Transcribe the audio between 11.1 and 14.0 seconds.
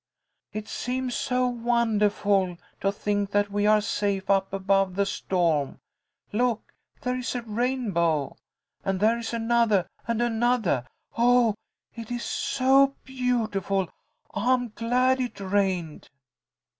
Oh, it is so beautiful,